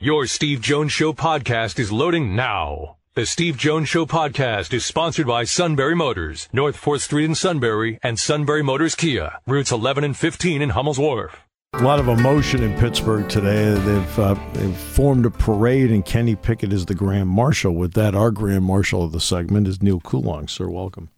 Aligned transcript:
Your 0.00 0.26
Steve 0.26 0.60
Jones 0.60 0.92
Show 0.92 1.12
podcast 1.12 1.76
is 1.80 1.90
loading 1.90 2.36
now. 2.36 2.98
The 3.14 3.26
Steve 3.26 3.56
Jones 3.56 3.88
Show 3.88 4.06
podcast 4.06 4.72
is 4.72 4.86
sponsored 4.86 5.26
by 5.26 5.42
Sunbury 5.42 5.96
Motors, 5.96 6.48
North 6.52 6.80
4th 6.80 7.00
Street 7.00 7.24
in 7.24 7.34
Sunbury, 7.34 7.98
and 8.00 8.16
Sunbury 8.16 8.62
Motors 8.62 8.94
Kia, 8.94 9.40
routes 9.44 9.72
11 9.72 10.04
and 10.04 10.16
15 10.16 10.62
in 10.62 10.70
Hummel's 10.70 11.00
Wharf. 11.00 11.42
A 11.72 11.82
lot 11.82 11.98
of 11.98 12.06
emotion 12.06 12.62
in 12.62 12.78
Pittsburgh 12.78 13.28
today. 13.28 13.74
They've, 13.74 14.18
uh, 14.20 14.36
they've 14.52 14.76
formed 14.76 15.26
a 15.26 15.30
parade, 15.30 15.90
and 15.90 16.04
Kenny 16.04 16.36
Pickett 16.36 16.72
is 16.72 16.86
the 16.86 16.94
Grand 16.94 17.28
Marshal. 17.28 17.74
With 17.74 17.94
that, 17.94 18.14
our 18.14 18.30
Grand 18.30 18.62
Marshal 18.62 19.02
of 19.02 19.10
the 19.10 19.18
segment 19.18 19.66
is 19.66 19.82
Neal 19.82 19.98
Coolong. 19.98 20.46
Sir, 20.46 20.68
welcome. 20.68 21.08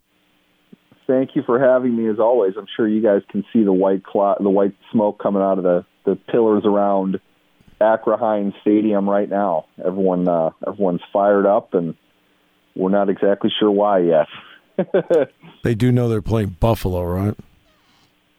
Thank 1.07 1.37
you 1.37 1.43
for 1.45 1.61
having 1.61 1.99
me. 1.99 2.09
As 2.09 2.19
always, 2.19 2.55
I'm 2.57 2.67
sure 2.79 2.89
you 2.89 3.03
guys 3.03 3.21
can 3.31 3.45
see 3.53 3.63
the 3.63 3.75
white 3.75 4.05
cloud, 4.05 4.39
the 4.41 4.49
white 4.49 4.75
smoke 4.91 5.19
coming 5.23 5.43
out 5.43 5.59
of 5.59 5.65
the, 5.65 5.85
the 6.07 6.17
pillars 6.17 6.63
around 6.65 7.21
Heinz 7.81 8.55
Stadium 8.61 9.09
right 9.09 9.29
now. 9.29 9.67
Everyone, 9.85 10.29
uh, 10.29 10.51
everyone's 10.67 11.03
fired 11.13 11.47
up, 11.47 11.75
and 11.75 11.95
we're 12.75 12.91
not 12.91 13.09
exactly 13.09 13.51
sure 13.59 13.71
why 13.71 13.99
yet. 14.01 14.27
they 15.65 15.75
do 15.75 15.93
know 15.93 16.09
they're 16.09 16.23
playing 16.23 16.57
Buffalo, 16.61 17.03
right? 17.05 17.37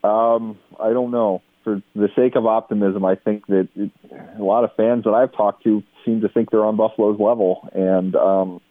Um, 0.04 0.58
I 0.80 0.92
don't 0.92 1.12
know 1.12 1.42
for 1.64 1.82
the 1.96 2.10
sake 2.16 2.36
of 2.36 2.46
optimism, 2.46 3.06
I 3.06 3.16
think 3.16 3.48
that 3.48 3.68
it, 3.76 3.92
a 4.38 4.44
lot 4.44 4.64
of 4.64 4.76
fans 4.76 5.04
that 5.04 5.12
I've 5.12 5.32
talked 5.34 5.64
to 5.64 5.84
seem 6.06 6.22
to 6.22 6.30
think 6.30 6.50
they're 6.50 6.66
on 6.66 6.76
Buffalo's 6.76 7.20
level, 7.20 7.68
and 7.74 8.16
um, 8.16 8.62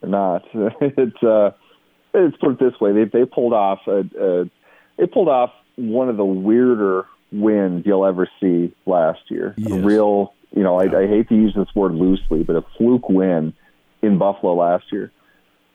they're 0.00 0.10
not. 0.10 0.44
it's 0.54 1.22
uh, 1.22 1.50
let's 2.12 2.36
put 2.36 2.52
it 2.52 2.58
this 2.58 2.78
way: 2.80 2.92
they 2.92 3.04
they 3.04 3.24
pulled 3.24 3.52
off 3.52 3.80
a, 3.86 4.00
a 4.20 4.50
they 4.96 5.06
pulled 5.06 5.28
off 5.28 5.52
one 5.76 6.08
of 6.08 6.16
the 6.16 6.24
weirder 6.24 7.06
wins 7.32 7.84
you'll 7.86 8.06
ever 8.06 8.28
see 8.40 8.74
last 8.86 9.20
year. 9.28 9.54
Yes. 9.56 9.72
A 9.72 9.80
real, 9.84 10.34
you 10.54 10.62
know, 10.62 10.78
I, 10.78 10.84
I 10.84 11.06
hate 11.06 11.28
to 11.28 11.34
use 11.34 11.54
this 11.54 11.68
word 11.74 11.94
loosely, 11.94 12.42
but 12.42 12.56
a 12.56 12.64
fluke 12.76 13.08
win 13.08 13.52
in 14.02 14.18
Buffalo 14.18 14.54
last 14.54 14.90
year. 14.92 15.12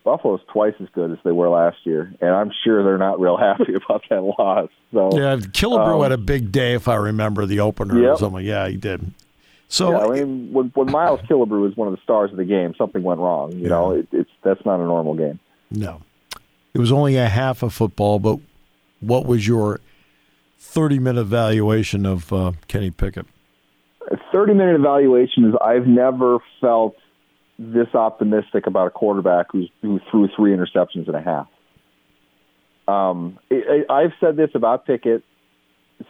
Buffalo's 0.04 0.42
twice 0.52 0.74
as 0.82 0.90
good 0.94 1.12
as 1.12 1.18
they 1.24 1.32
were 1.32 1.48
last 1.48 1.78
year, 1.86 2.14
and 2.20 2.30
I'm 2.30 2.52
sure 2.64 2.84
they're 2.84 2.98
not 2.98 3.20
real 3.20 3.38
happy 3.38 3.74
about 3.74 4.04
that 4.10 4.22
loss. 4.22 4.70
So 4.92 5.18
yeah, 5.18 5.38
Killebrew 5.38 5.96
um, 5.96 6.04
had 6.04 6.12
a 6.12 6.18
big 6.18 6.52
day, 6.52 6.74
if 6.74 6.88
I 6.88 6.96
remember 6.96 7.46
the 7.46 7.62
opener 7.62 8.00
yep. 8.00 8.14
or 8.14 8.18
something. 8.18 8.46
Yeah, 8.46 8.68
he 8.68 8.78
did. 8.78 9.14
So 9.70 9.92
yeah, 9.92 9.98
I 10.00 10.10
mean, 10.10 10.54
when, 10.54 10.68
when 10.76 10.92
Miles 10.92 11.22
Killebrew 11.22 11.62
was 11.62 11.76
one 11.76 11.88
of 11.88 11.96
the 11.96 12.02
stars 12.04 12.32
of 12.32 12.38
the 12.38 12.46
game, 12.46 12.76
something 12.78 13.02
went 13.02 13.20
wrong. 13.20 13.54
You 13.54 13.64
yeah. 13.64 13.70
know, 13.70 13.92
it, 13.92 14.08
it's 14.12 14.30
that's 14.44 14.64
not 14.66 14.80
a 14.80 14.84
normal 14.84 15.16
game. 15.16 15.40
No, 15.72 16.02
it 16.74 16.80
was 16.80 16.92
only 16.92 17.16
a 17.16 17.28
half 17.28 17.64
of 17.64 17.74
football. 17.74 18.20
But 18.20 18.40
what 19.00 19.26
was 19.26 19.48
your 19.48 19.80
thirty-minute 20.64 21.20
evaluation 21.20 22.06
of 22.06 22.32
uh, 22.32 22.54
Kenny 22.68 22.90
Pickett? 22.90 23.26
A 24.12 24.18
thirty-minute 24.32 24.76
evaluation 24.76 25.46
is 25.46 25.56
I've 25.62 25.86
never 25.86 26.40
felt 26.62 26.96
this 27.60 27.94
optimistic 27.94 28.66
about 28.66 28.88
a 28.88 28.90
quarterback 28.90 29.48
who's, 29.52 29.70
who 29.82 30.00
threw 30.10 30.28
three 30.36 30.56
interceptions 30.56 31.08
and 31.08 31.16
a 31.16 31.22
half. 31.22 31.48
Um, 32.88 33.38
I, 33.52 33.84
I've 33.90 34.14
said 34.20 34.36
this 34.36 34.50
about 34.56 34.86
Pickett 34.86 35.24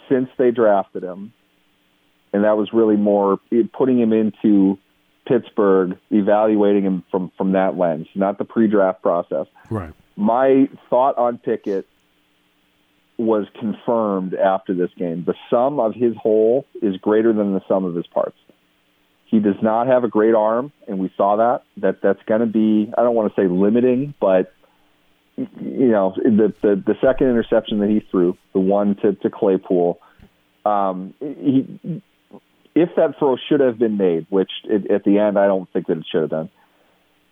since 0.10 0.30
they 0.38 0.52
drafted 0.52 1.04
him, 1.04 1.34
and 2.32 2.46
that 2.46 2.56
was 2.56 2.70
really 2.72 2.96
more 2.96 3.40
putting 3.74 4.00
him 4.00 4.14
into 4.14 4.80
Pittsburgh, 5.28 5.98
evaluating 6.10 6.84
him 6.84 7.04
from 7.12 7.32
from 7.38 7.52
that 7.54 7.78
lens, 7.78 8.08
not 8.16 8.38
the 8.38 8.46
pre-draft 8.46 9.02
process. 9.02 9.48
Right. 9.70 9.94
My 10.16 10.70
thought 10.90 11.18
on 11.18 11.38
Pickett 11.38 11.88
was 13.18 13.46
confirmed 13.60 14.34
after 14.34 14.74
this 14.74 14.90
game. 14.98 15.24
The 15.26 15.36
sum 15.50 15.80
of 15.80 15.94
his 15.94 16.16
whole 16.16 16.66
is 16.82 16.98
greater 16.98 17.32
than 17.34 17.54
the 17.54 17.62
sum 17.68 17.86
of 17.86 17.96
his 17.96 18.08
parts. 18.08 18.38
He 19.26 19.40
does 19.40 19.56
not 19.62 19.88
have 19.88 20.04
a 20.04 20.08
great 20.08 20.36
arm, 20.36 20.72
and 20.88 21.00
we 21.00 21.12
saw 21.18 21.38
that. 21.38 21.64
That 21.78 22.02
that's 22.02 22.22
going 22.28 22.42
to 22.42 22.46
be 22.46 22.92
I 22.96 23.02
don't 23.02 23.16
want 23.16 23.34
to 23.34 23.42
say 23.42 23.48
limiting, 23.48 24.14
but 24.20 24.54
you 25.36 25.90
know 25.90 26.14
the, 26.16 26.54
the 26.62 26.76
the 26.76 26.96
second 27.02 27.28
interception 27.28 27.80
that 27.80 27.90
he 27.90 28.02
threw, 28.12 28.38
the 28.54 28.60
one 28.60 28.96
to 28.98 29.14
to 29.14 29.30
Claypool, 29.30 30.00
um, 30.66 31.14
he 31.20 32.02
if 32.76 32.90
that 32.96 33.18
throw 33.20 33.38
should 33.50 33.60
have 33.60 33.78
been 33.80 33.98
made, 33.98 34.28
which 34.30 34.52
it, 34.66 34.90
at 34.92 35.04
the 35.04 35.20
end 35.20 35.38
I 35.38 35.48
don't 35.48 35.72
think 35.72 35.88
that 35.88 35.98
it 35.98 36.06
should 36.12 36.22
have 36.22 36.30
been. 36.30 36.50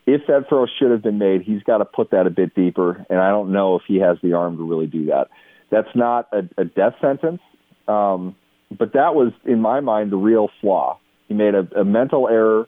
If 0.08 0.22
that 0.28 0.50
throw 0.50 0.66
should 0.66 0.90
have 0.90 1.04
been 1.04 1.20
made, 1.20 1.44
he's 1.44 1.62
got 1.62 1.78
to 1.78 1.86
put 1.86 2.12
that 2.12 2.26
a 2.26 2.32
bit 2.32 2.56
deeper, 2.56 3.06
and 3.10 3.20
I 3.20 3.30
don't 3.30 3.52
know 3.52 3.76
if 3.76 3.84
he 3.88 4.00
has 4.00 4.18
the 4.24 4.34
arm 4.34 4.58
to 4.58 4.68
really 4.68 4.88
do 4.88 5.06
that. 5.08 5.30
That's 5.72 5.96
not 5.96 6.28
a, 6.32 6.44
a 6.62 6.66
death 6.66 6.96
sentence, 7.02 7.42
um, 7.88 8.36
but 8.70 8.94
that 8.94 9.16
was, 9.16 9.32
in 9.46 9.62
my 9.62 9.80
mind, 9.80 10.12
the 10.12 10.18
real 10.18 10.50
flaw. 10.62 11.00
He 11.28 11.34
made 11.34 11.56
a, 11.56 11.68
a 11.76 11.84
mental 11.84 12.28
error 12.28 12.68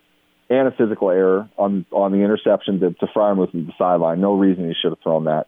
and 0.49 0.67
a 0.67 0.71
physical 0.71 1.11
error 1.11 1.49
on 1.57 1.85
on 1.91 2.11
the 2.11 2.19
interception 2.19 2.79
to, 2.79 2.91
to 2.93 3.07
Freiermuth 3.07 3.53
at 3.53 3.67
the 3.67 3.73
sideline. 3.77 4.21
No 4.21 4.33
reason 4.33 4.67
he 4.67 4.73
should 4.73 4.91
have 4.91 4.99
thrown 4.99 5.25
that 5.25 5.47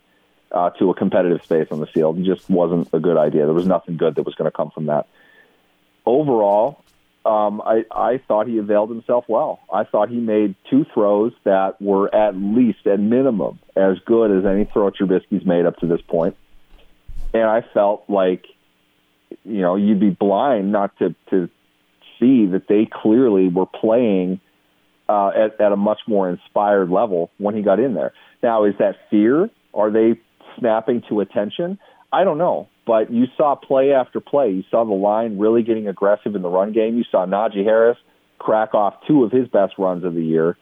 uh, 0.51 0.69
to 0.71 0.89
a 0.89 0.93
competitive 0.93 1.43
space 1.43 1.67
on 1.71 1.79
the 1.79 1.87
field. 1.87 2.19
It 2.19 2.25
just 2.25 2.49
wasn't 2.49 2.89
a 2.93 2.99
good 2.99 3.17
idea. 3.17 3.45
There 3.45 3.53
was 3.53 3.67
nothing 3.67 3.97
good 3.97 4.15
that 4.15 4.23
was 4.23 4.35
going 4.35 4.49
to 4.51 4.55
come 4.55 4.71
from 4.71 4.87
that. 4.87 5.07
Overall, 6.05 6.83
um, 7.25 7.61
I, 7.65 7.85
I 7.91 8.19
thought 8.27 8.47
he 8.47 8.57
availed 8.57 8.89
himself 8.89 9.25
well. 9.27 9.59
I 9.71 9.83
thought 9.83 10.09
he 10.09 10.19
made 10.19 10.55
two 10.69 10.85
throws 10.93 11.33
that 11.43 11.81
were 11.81 12.13
at 12.13 12.35
least, 12.35 12.85
at 12.85 12.99
minimum, 12.99 13.59
as 13.75 13.97
good 14.05 14.31
as 14.31 14.45
any 14.45 14.65
throw 14.65 14.91
Trubisky's 14.91 15.45
made 15.45 15.65
up 15.65 15.77
to 15.77 15.87
this 15.87 16.01
point. 16.01 16.37
And 17.35 17.43
I 17.43 17.65
felt 17.73 18.05
like, 18.07 18.45
you 19.43 19.59
know, 19.59 19.75
you'd 19.75 19.99
be 19.99 20.09
blind 20.09 20.71
not 20.71 20.97
to 20.99 21.13
to 21.31 21.49
see 22.17 22.45
that 22.45 22.69
they 22.69 22.87
clearly 22.89 23.49
were 23.49 23.65
playing 23.65 24.39
uh, 25.09 25.31
at, 25.35 25.59
at 25.59 25.73
a 25.73 25.75
much 25.75 25.99
more 26.07 26.29
inspired 26.29 26.89
level 26.89 27.29
when 27.37 27.53
he 27.53 27.61
got 27.61 27.77
in 27.81 27.93
there. 27.93 28.13
Now, 28.41 28.63
is 28.63 28.75
that 28.79 28.95
fear? 29.11 29.49
Are 29.73 29.91
they 29.91 30.17
snapping 30.57 31.03
to 31.09 31.19
attention? 31.19 31.77
I 32.13 32.23
don't 32.23 32.37
know. 32.37 32.69
But 32.87 33.11
you 33.11 33.25
saw 33.35 33.55
play 33.55 33.91
after 33.91 34.21
play. 34.21 34.51
You 34.51 34.63
saw 34.71 34.85
the 34.85 34.93
line 34.93 35.37
really 35.37 35.61
getting 35.61 35.89
aggressive 35.89 36.35
in 36.35 36.41
the 36.41 36.47
run 36.47 36.71
game. 36.71 36.95
You 36.95 37.03
saw 37.11 37.25
Najee 37.25 37.65
Harris 37.65 37.97
crack 38.39 38.73
off 38.73 38.93
two 39.05 39.25
of 39.25 39.31
his 39.33 39.49
best 39.49 39.73
runs 39.77 40.05
of 40.05 40.13
the 40.13 40.23
year. 40.23 40.55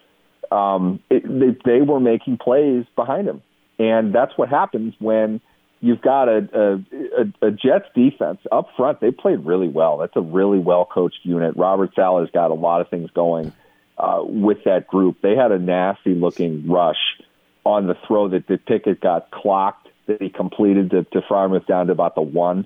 Um, 0.51 1.01
it, 1.11 1.21
they, 1.23 1.55
they 1.71 1.81
were 1.81 1.99
making 1.99 2.39
plays 2.39 2.85
behind 2.95 3.27
him. 3.27 3.43
And 3.77 4.11
that's 4.11 4.35
what 4.37 4.49
happens 4.49 4.95
when– 4.97 5.39
you've 5.83 6.01
got 6.01 6.29
a, 6.29 6.47
a, 6.53 6.73
a, 7.21 7.47
a 7.47 7.51
Jets 7.51 7.89
defense 7.93 8.39
up 8.49 8.69
front. 8.77 9.01
They 9.01 9.11
played 9.11 9.45
really 9.45 9.67
well. 9.67 9.97
That's 9.97 10.15
a 10.15 10.21
really 10.21 10.57
well 10.57 10.85
coached 10.85 11.19
unit. 11.23 11.57
Robert 11.57 11.91
Saleh's 11.93 12.29
got 12.33 12.51
a 12.51 12.53
lot 12.53 12.79
of 12.79 12.87
things 12.87 13.11
going 13.11 13.51
uh, 13.97 14.21
with 14.23 14.59
that 14.63 14.87
group. 14.87 15.17
They 15.21 15.35
had 15.35 15.51
a 15.51 15.59
nasty 15.59 16.15
looking 16.15 16.69
rush 16.69 17.19
on 17.65 17.87
the 17.87 17.95
throw 18.07 18.29
that 18.29 18.47
the 18.47 18.57
Pickett 18.57 19.01
got 19.01 19.29
clocked 19.29 19.89
that 20.07 20.21
he 20.21 20.29
completed 20.29 20.91
to, 20.91 21.03
to 21.03 21.19
Freiermuth 21.29 21.67
down 21.67 21.87
to 21.87 21.91
about 21.91 22.15
the 22.15 22.21
one. 22.21 22.65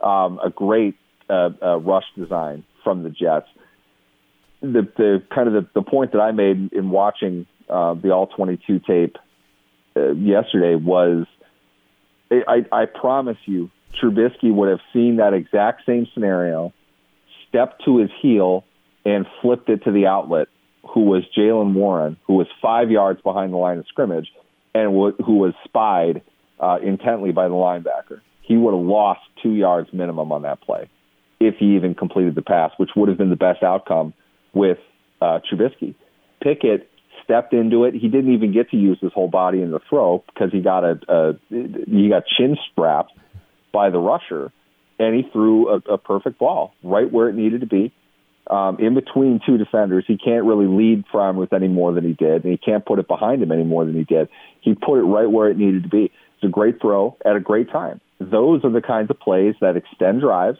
Um, 0.00 0.40
a 0.42 0.50
great 0.50 0.96
uh, 1.30 1.50
uh, 1.62 1.78
rush 1.78 2.06
design 2.16 2.64
from 2.82 3.04
the 3.04 3.10
Jets. 3.10 3.46
The, 4.62 4.82
the 4.96 5.22
kind 5.32 5.46
of 5.46 5.54
the, 5.54 5.68
the 5.74 5.82
point 5.82 6.10
that 6.10 6.20
I 6.20 6.32
made 6.32 6.72
in 6.72 6.90
watching 6.90 7.46
uh, 7.70 7.94
the 7.94 8.10
all 8.10 8.26
22 8.26 8.80
tape 8.80 9.16
uh, 9.96 10.10
yesterday 10.14 10.74
was 10.74 11.26
I, 12.30 12.64
I 12.72 12.86
promise 12.86 13.38
you, 13.46 13.70
Trubisky 14.00 14.52
would 14.52 14.68
have 14.68 14.80
seen 14.92 15.16
that 15.16 15.32
exact 15.34 15.86
same 15.86 16.06
scenario, 16.12 16.72
stepped 17.48 17.84
to 17.84 17.98
his 17.98 18.10
heel, 18.20 18.64
and 19.04 19.26
flipped 19.40 19.68
it 19.68 19.84
to 19.84 19.92
the 19.92 20.06
outlet, 20.06 20.48
who 20.94 21.00
was 21.00 21.24
Jaylen 21.36 21.74
Warren, 21.74 22.16
who 22.26 22.34
was 22.34 22.46
five 22.60 22.90
yards 22.90 23.20
behind 23.22 23.52
the 23.52 23.56
line 23.56 23.78
of 23.78 23.86
scrimmage, 23.88 24.28
and 24.74 24.92
w- 24.92 25.16
who 25.24 25.36
was 25.36 25.54
spied 25.64 26.22
uh, 26.60 26.78
intently 26.82 27.32
by 27.32 27.48
the 27.48 27.54
linebacker. 27.54 28.20
He 28.42 28.56
would 28.56 28.74
have 28.74 28.84
lost 28.84 29.20
two 29.42 29.52
yards 29.52 29.92
minimum 29.92 30.32
on 30.32 30.42
that 30.42 30.60
play 30.60 30.88
if 31.40 31.56
he 31.58 31.76
even 31.76 31.94
completed 31.94 32.34
the 32.34 32.42
pass, 32.42 32.72
which 32.78 32.90
would 32.96 33.08
have 33.08 33.18
been 33.18 33.30
the 33.30 33.36
best 33.36 33.62
outcome 33.62 34.12
with 34.52 34.78
uh, 35.20 35.38
Trubisky. 35.50 35.94
Pickett 36.42 36.90
stepped 37.28 37.52
into 37.52 37.84
it. 37.84 37.92
He 37.92 38.08
didn't 38.08 38.32
even 38.32 38.52
get 38.52 38.70
to 38.70 38.76
use 38.76 38.98
his 39.00 39.12
whole 39.12 39.28
body 39.28 39.60
in 39.60 39.70
the 39.70 39.80
throw 39.90 40.24
because 40.32 40.50
he 40.50 40.60
got 40.60 40.82
a, 40.84 40.98
a 41.08 41.32
he 41.50 42.08
got 42.08 42.24
chin 42.26 42.56
strapped 42.72 43.12
by 43.70 43.90
the 43.90 43.98
rusher, 43.98 44.50
and 44.98 45.14
he 45.14 45.30
threw 45.30 45.68
a, 45.68 45.76
a 45.92 45.98
perfect 45.98 46.38
ball 46.38 46.72
right 46.82 47.12
where 47.12 47.28
it 47.28 47.34
needed 47.34 47.60
to 47.60 47.66
be, 47.66 47.92
um, 48.50 48.78
in 48.80 48.94
between 48.94 49.40
two 49.44 49.58
defenders. 49.58 50.04
He 50.08 50.16
can't 50.16 50.44
really 50.46 50.66
lead 50.66 51.04
Freiermuth 51.12 51.52
any 51.52 51.68
more 51.68 51.92
than 51.92 52.04
he 52.04 52.14
did, 52.14 52.44
and 52.44 52.50
he 52.50 52.56
can't 52.56 52.84
put 52.84 52.98
it 52.98 53.06
behind 53.06 53.42
him 53.42 53.52
any 53.52 53.64
more 53.64 53.84
than 53.84 53.94
he 53.94 54.04
did. 54.04 54.28
He 54.62 54.74
put 54.74 54.98
it 54.98 55.02
right 55.02 55.30
where 55.30 55.50
it 55.50 55.58
needed 55.58 55.82
to 55.82 55.88
be. 55.90 56.04
It's 56.36 56.44
a 56.44 56.48
great 56.48 56.80
throw 56.80 57.16
at 57.26 57.36
a 57.36 57.40
great 57.40 57.70
time. 57.70 58.00
Those 58.20 58.64
are 58.64 58.70
the 58.70 58.80
kinds 58.80 59.10
of 59.10 59.20
plays 59.20 59.54
that 59.60 59.76
extend 59.76 60.22
drives, 60.22 60.58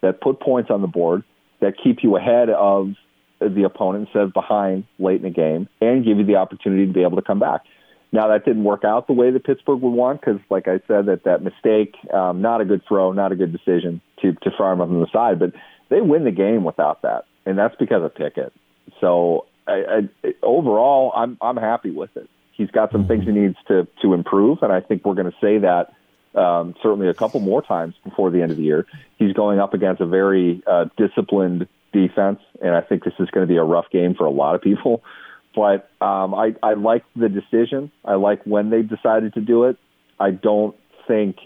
that 0.00 0.20
put 0.20 0.40
points 0.40 0.70
on 0.70 0.80
the 0.80 0.88
board, 0.88 1.24
that 1.60 1.74
keep 1.82 1.98
you 2.02 2.16
ahead 2.16 2.48
of 2.48 2.94
the 3.40 3.64
opponent 3.64 4.08
of 4.14 4.32
behind 4.32 4.84
late 4.98 5.16
in 5.16 5.22
the 5.22 5.30
game 5.30 5.68
and 5.80 6.04
give 6.04 6.18
you 6.18 6.24
the 6.24 6.36
opportunity 6.36 6.86
to 6.86 6.92
be 6.92 7.02
able 7.02 7.16
to 7.16 7.22
come 7.22 7.38
back. 7.38 7.62
Now 8.12 8.28
that 8.28 8.44
didn't 8.44 8.64
work 8.64 8.84
out 8.84 9.06
the 9.06 9.12
way 9.12 9.30
that 9.30 9.44
Pittsburgh 9.44 9.80
would 9.80 9.90
want 9.90 10.20
because, 10.20 10.40
like 10.48 10.68
I 10.68 10.80
said, 10.86 11.06
that 11.06 11.24
that 11.24 11.42
mistake, 11.42 11.96
um, 12.12 12.40
not 12.40 12.60
a 12.60 12.64
good 12.64 12.82
throw, 12.86 13.12
not 13.12 13.32
a 13.32 13.36
good 13.36 13.52
decision 13.52 14.00
to 14.22 14.32
to 14.32 14.50
him 14.50 14.80
up 14.80 14.88
on 14.88 15.00
the 15.00 15.08
side. 15.12 15.38
But 15.38 15.52
they 15.88 16.00
win 16.00 16.24
the 16.24 16.30
game 16.30 16.64
without 16.64 17.02
that, 17.02 17.24
and 17.44 17.58
that's 17.58 17.74
because 17.76 18.02
of 18.02 18.14
Pickett. 18.14 18.52
So 19.00 19.46
I, 19.66 20.08
I, 20.24 20.34
overall, 20.42 21.12
I'm 21.14 21.36
I'm 21.40 21.56
happy 21.56 21.90
with 21.90 22.16
it. 22.16 22.30
He's 22.52 22.70
got 22.70 22.90
some 22.92 23.06
things 23.06 23.24
he 23.24 23.32
needs 23.32 23.56
to 23.68 23.86
to 24.02 24.14
improve, 24.14 24.62
and 24.62 24.72
I 24.72 24.80
think 24.80 25.04
we're 25.04 25.14
going 25.14 25.30
to 25.30 25.38
say 25.40 25.58
that 25.58 25.92
um, 26.36 26.74
certainly 26.82 27.08
a 27.08 27.14
couple 27.14 27.40
more 27.40 27.62
times 27.62 27.94
before 28.04 28.30
the 28.30 28.40
end 28.40 28.50
of 28.50 28.56
the 28.56 28.62
year. 28.62 28.86
He's 29.18 29.32
going 29.32 29.58
up 29.58 29.74
against 29.74 30.00
a 30.00 30.06
very 30.06 30.62
uh, 30.66 30.86
disciplined 30.96 31.66
defense, 31.92 32.40
and 32.60 32.74
I 32.74 32.80
think 32.80 33.04
this 33.04 33.14
is 33.18 33.28
going 33.30 33.46
to 33.46 33.52
be 33.52 33.58
a 33.58 33.64
rough 33.64 33.86
game 33.90 34.14
for 34.14 34.24
a 34.24 34.30
lot 34.30 34.54
of 34.54 34.62
people. 34.62 35.02
But 35.54 35.90
um, 36.00 36.34
I, 36.34 36.54
I 36.62 36.74
like 36.74 37.04
the 37.14 37.28
decision. 37.28 37.90
I 38.04 38.14
like 38.14 38.42
when 38.44 38.70
they 38.70 38.82
decided 38.82 39.34
to 39.34 39.40
do 39.40 39.64
it. 39.64 39.78
I 40.20 40.30
don't 40.30 40.76
think 41.08 41.36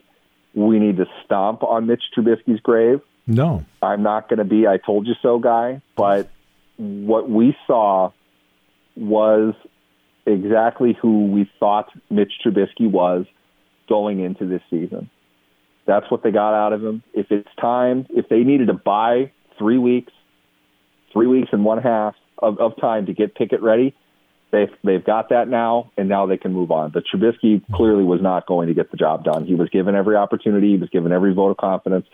we 0.54 0.78
need 0.78 0.96
to 0.96 1.06
stomp 1.24 1.62
on 1.62 1.86
Mitch 1.86 2.02
Trubisky's 2.16 2.60
grave. 2.60 3.00
No, 3.26 3.64
I'm 3.80 4.02
not 4.02 4.28
going 4.28 4.38
to 4.38 4.44
be 4.44 4.66
"I 4.66 4.78
told 4.78 5.06
you 5.06 5.14
so" 5.22 5.38
guy. 5.38 5.80
But 5.96 6.28
what 6.76 7.30
we 7.30 7.56
saw 7.66 8.10
was 8.96 9.54
exactly 10.26 10.96
who 11.00 11.26
we 11.26 11.50
thought 11.60 11.90
Mitch 12.10 12.32
Trubisky 12.44 12.90
was 12.90 13.26
going 13.88 14.20
into 14.20 14.46
this 14.46 14.62
season. 14.70 15.10
That's 15.86 16.10
what 16.10 16.22
they 16.22 16.30
got 16.30 16.54
out 16.54 16.72
of 16.72 16.84
him. 16.84 17.02
If 17.12 17.30
it's 17.30 17.48
time, 17.60 18.06
if 18.10 18.28
they 18.28 18.40
needed 18.40 18.68
to 18.68 18.74
buy 18.74 19.32
three 19.58 19.78
weeks, 19.78 20.12
three 21.12 21.26
weeks 21.26 21.48
and 21.52 21.64
one 21.64 21.78
half 21.78 22.14
of, 22.38 22.58
of 22.58 22.72
time 22.80 23.06
to 23.06 23.12
get 23.12 23.34
Pickett 23.34 23.62
ready, 23.62 23.94
they've 24.50 24.70
they've 24.84 25.04
got 25.04 25.30
that 25.30 25.48
now, 25.48 25.90
and 25.96 26.08
now 26.08 26.26
they 26.26 26.36
can 26.36 26.52
move 26.52 26.70
on. 26.70 26.90
But 26.90 27.04
Trubisky 27.12 27.62
clearly 27.72 28.04
was 28.04 28.20
not 28.20 28.46
going 28.46 28.68
to 28.68 28.74
get 28.74 28.90
the 28.90 28.96
job 28.96 29.24
done. 29.24 29.46
He 29.46 29.54
was 29.54 29.68
given 29.70 29.94
every 29.94 30.16
opportunity. 30.16 30.72
He 30.72 30.76
was 30.78 30.90
given 30.90 31.12
every 31.12 31.34
vote 31.34 31.50
of 31.50 31.56
confidence. 31.56 32.06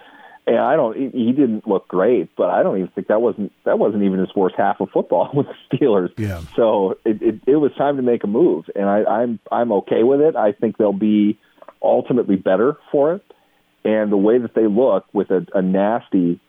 And 0.47 0.59
I 0.59 0.77
don't. 0.77 0.97
He 0.97 1.33
didn't 1.33 1.67
look 1.67 1.89
great, 1.89 2.31
but 2.37 2.51
I 2.51 2.63
don't 2.63 2.77
even 2.77 2.89
think 2.89 3.09
that 3.09 3.21
wasn't 3.21 3.53
that 3.65 3.81
wasn't 3.81 4.05
even 4.05 4.21
his 4.21 4.29
worst 4.37 4.55
half 4.57 4.81
of 4.81 4.91
football 4.91 5.31
with 5.35 5.47
the 5.47 5.77
Steelers. 5.77 6.13
Yeah. 6.17 6.41
So 6.55 6.99
it, 7.05 7.21
it, 7.21 7.41
it 7.47 7.57
was 7.57 7.73
time 7.77 7.97
to 7.97 8.03
make 8.03 8.23
a 8.23 8.29
move, 8.29 8.67
and 8.77 8.89
I, 8.89 9.05
I'm 9.05 9.41
I'm 9.51 9.73
okay 9.73 10.05
with 10.05 10.21
it. 10.21 10.37
I 10.37 10.53
think 10.53 10.77
they'll 10.77 10.93
be 10.93 11.39
ultimately 11.83 12.37
better 12.37 12.77
for 12.93 13.15
it. 13.15 13.23
And 13.85 14.11
the 14.11 14.17
way 14.17 14.39
that 14.39 14.55
they 14.55 14.67
look 14.67 15.07
with 15.13 15.31
a, 15.31 15.47
a 15.55 15.63
nasty 15.63 16.41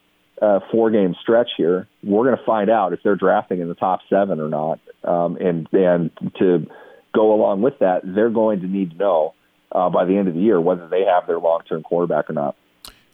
uh, 0.42 0.60
four 0.72 0.92
game 0.92 1.16
stretch 1.22 1.50
here, 1.58 1.88
we're 2.04 2.26
going 2.26 2.38
to 2.38 2.46
find 2.46 2.70
out 2.70 2.94
if 2.94 3.00
they're 3.04 3.16
drafting 3.16 3.60
in 3.60 3.68
the 3.68 3.76
top 3.76 4.02
seven 4.10 4.40
or 4.40 4.50
not. 4.50 4.80
Um, 5.04 5.38
and 5.38 5.68
and 5.72 6.12
to 6.40 6.68
go 7.14 7.34
along 7.34 7.62
with 7.62 7.80
that, 7.80 8.02
they're 8.04 8.30
going 8.30 8.62
to 8.62 8.68
need 8.68 8.92
to 8.92 8.98
know 8.98 9.34
uh, 9.72 9.90
by 9.90 10.06
the 10.06 10.18
end 10.18 10.28
of 10.28 10.34
the 10.34 10.40
year 10.40 10.60
whether 10.60 10.88
they 10.88 11.04
have 11.06 11.28
their 11.28 11.40
long 11.40 11.62
term 11.68 11.84
quarterback 11.84 12.30
or 12.30 12.34
not. 12.34 12.56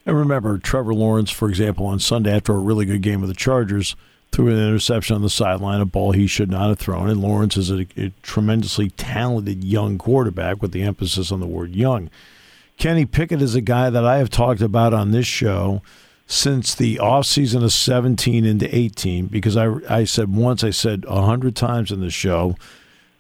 And 0.05 0.17
remember, 0.17 0.57
Trevor 0.57 0.93
Lawrence, 0.93 1.31
for 1.31 1.47
example, 1.47 1.85
on 1.85 1.99
Sunday 1.99 2.35
after 2.35 2.53
a 2.53 2.57
really 2.57 2.85
good 2.85 3.01
game 3.01 3.21
with 3.21 3.29
the 3.29 3.35
Chargers, 3.35 3.95
threw 4.31 4.49
an 4.49 4.57
interception 4.57 5.15
on 5.15 5.21
the 5.21 5.29
sideline, 5.29 5.79
a 5.79 5.85
ball 5.85 6.11
he 6.11 6.27
should 6.27 6.49
not 6.49 6.67
have 6.69 6.79
thrown. 6.79 7.09
And 7.09 7.21
Lawrence 7.21 7.55
is 7.55 7.71
a, 7.71 7.87
a 7.95 8.11
tremendously 8.21 8.89
talented 8.89 9.63
young 9.63 9.97
quarterback 9.97 10.61
with 10.61 10.71
the 10.73 10.81
emphasis 10.81 11.31
on 11.31 11.39
the 11.39 11.47
word 11.47 11.73
young. 11.73 12.09
Kenny 12.77 13.05
Pickett 13.05 13.41
is 13.41 13.55
a 13.55 13.61
guy 13.61 13.89
that 13.89 14.03
I 14.03 14.17
have 14.17 14.29
talked 14.29 14.61
about 14.61 14.93
on 14.93 15.11
this 15.11 15.27
show 15.27 15.81
since 16.27 16.73
the 16.73 16.97
offseason 16.97 17.63
of 17.63 17.73
17 17.73 18.45
into 18.45 18.75
18 18.75 19.27
because 19.27 19.57
I, 19.57 19.75
I 19.89 20.03
said 20.05 20.33
once, 20.33 20.63
I 20.63 20.69
said 20.69 21.05
a 21.07 21.21
hundred 21.21 21.55
times 21.55 21.91
in 21.91 21.99
the 21.99 22.09
show, 22.09 22.55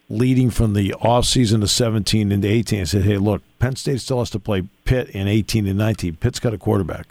leading 0.09 0.49
from 0.49 0.73
the 0.73 0.91
offseason 1.01 1.61
of 1.63 1.69
17 1.69 2.31
into 2.31 2.47
18, 2.47 2.81
I 2.81 2.83
said, 2.85 3.03
hey, 3.03 3.17
look, 3.17 3.41
Penn 3.59 3.75
State 3.75 4.01
still 4.01 4.19
has 4.19 4.29
to 4.31 4.39
play 4.39 4.63
Pitt 4.85 5.09
in 5.09 5.27
18 5.27 5.67
and 5.67 5.77
19. 5.77 6.15
Pitt's 6.17 6.39
got 6.39 6.53
a 6.53 6.57
quarterback, 6.57 7.07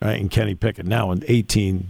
right? 0.00 0.20
And 0.20 0.30
Kenny 0.30 0.54
Pickett. 0.54 0.86
Now 0.86 1.10
in 1.10 1.24
18 1.26 1.88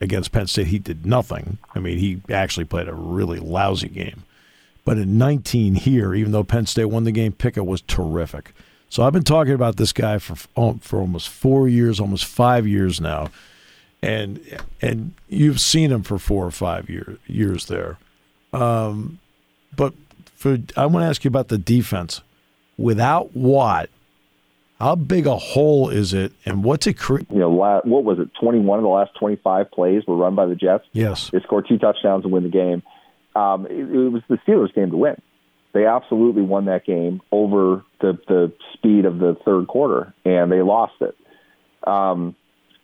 against 0.00 0.32
Penn 0.32 0.46
State, 0.46 0.68
he 0.68 0.78
did 0.78 1.04
nothing. 1.04 1.58
I 1.74 1.80
mean, 1.80 1.98
he 1.98 2.20
actually 2.32 2.64
played 2.64 2.88
a 2.88 2.94
really 2.94 3.38
lousy 3.38 3.88
game. 3.88 4.24
But 4.84 4.98
in 4.98 5.18
19 5.18 5.74
here, 5.74 6.14
even 6.14 6.32
though 6.32 6.44
Penn 6.44 6.66
State 6.66 6.86
won 6.86 7.04
the 7.04 7.12
game, 7.12 7.32
Pickett 7.32 7.66
was 7.66 7.82
terrific. 7.82 8.52
So 8.90 9.04
I've 9.04 9.12
been 9.12 9.22
talking 9.22 9.54
about 9.54 9.76
this 9.76 9.92
guy 9.92 10.18
for 10.18 10.34
for 10.80 11.00
almost 11.00 11.28
four 11.28 11.68
years, 11.68 12.00
almost 12.00 12.24
five 12.24 12.66
years 12.66 13.00
now, 13.00 13.30
and 14.02 14.40
and 14.82 15.14
you've 15.28 15.60
seen 15.60 15.92
him 15.92 16.02
for 16.02 16.18
four 16.18 16.44
or 16.44 16.50
five 16.50 16.90
year, 16.90 17.16
years 17.26 17.66
there. 17.66 17.98
Um, 18.52 19.20
but 19.76 19.94
for 20.34 20.58
I 20.76 20.86
want 20.86 21.04
to 21.04 21.08
ask 21.08 21.24
you 21.24 21.28
about 21.28 21.48
the 21.48 21.56
defense. 21.56 22.20
Without 22.76 23.36
Watt, 23.36 23.90
how 24.80 24.96
big 24.96 25.26
a 25.26 25.36
hole 25.36 25.90
is 25.90 26.12
it, 26.12 26.32
and 26.44 26.64
what's 26.64 26.86
it 26.86 26.94
create? 26.94 27.30
You 27.30 27.38
know, 27.38 27.50
what 27.50 27.84
was 27.84 28.18
it? 28.18 28.30
Twenty-one 28.40 28.80
of 28.80 28.82
the 28.82 28.88
last 28.88 29.12
twenty-five 29.20 29.70
plays 29.70 30.02
were 30.06 30.16
run 30.16 30.34
by 30.34 30.46
the 30.46 30.56
Jets. 30.56 30.84
Yes, 30.92 31.30
they 31.30 31.38
scored 31.40 31.68
two 31.68 31.78
touchdowns 31.78 32.24
and 32.24 32.32
win 32.32 32.42
the 32.42 32.48
game. 32.48 32.82
Um, 33.36 33.66
it, 33.66 33.72
it 33.72 34.08
was 34.08 34.22
the 34.28 34.38
Steelers' 34.38 34.74
game 34.74 34.90
to 34.90 34.96
win. 34.96 35.20
They 35.72 35.86
absolutely 35.86 36.42
won 36.42 36.64
that 36.66 36.84
game 36.84 37.20
over 37.30 37.84
the 38.00 38.18
the 38.26 38.52
speed 38.74 39.04
of 39.04 39.18
the 39.18 39.36
third 39.44 39.68
quarter, 39.68 40.12
and 40.24 40.50
they 40.50 40.62
lost 40.62 40.94
it. 41.00 41.16
Um, 41.86 42.34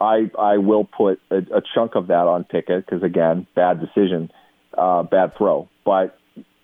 I 0.00 0.30
I 0.38 0.58
will 0.58 0.84
put 0.84 1.20
a, 1.30 1.38
a 1.38 1.62
chunk 1.74 1.94
of 1.94 2.08
that 2.08 2.26
on 2.26 2.44
Pickett 2.44 2.86
because 2.86 3.02
again, 3.02 3.46
bad 3.54 3.80
decision, 3.80 4.30
uh, 4.76 5.02
bad 5.02 5.36
throw. 5.36 5.68
But 5.84 6.18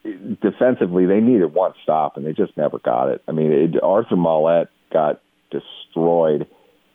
defensively, 0.04 1.06
they 1.06 1.20
needed 1.20 1.54
one 1.54 1.72
stop, 1.82 2.16
and 2.16 2.26
they 2.26 2.32
just 2.32 2.56
never 2.56 2.78
got 2.78 3.08
it. 3.08 3.22
I 3.26 3.32
mean, 3.32 3.52
it, 3.52 3.82
Arthur 3.82 4.16
Maulet 4.16 4.68
got 4.92 5.20
destroyed 5.50 6.46